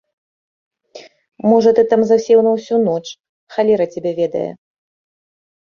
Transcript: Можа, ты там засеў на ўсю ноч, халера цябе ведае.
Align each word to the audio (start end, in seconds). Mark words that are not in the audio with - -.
Можа, 1.49 1.69
ты 1.81 1.83
там 1.91 2.01
засеў 2.13 2.39
на 2.49 2.55
ўсю 2.57 2.75
ноч, 2.89 3.05
халера 3.59 3.85
цябе 3.93 4.11
ведае. 4.25 4.51